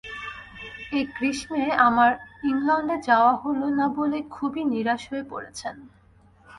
এই 0.91 1.03
গ্রীষ্মে 1.15 1.63
আমার 1.87 2.11
ইংলণ্ডে 2.43 2.97
যাওয়া 3.07 3.33
হল 3.43 3.59
না 3.79 3.85
বলে 3.97 4.17
তিনি 4.19 4.31
খুবই 4.35 4.61
নিরাশ 4.73 5.01
হয়ে 5.11 5.25
পড়েছেন। 5.31 5.75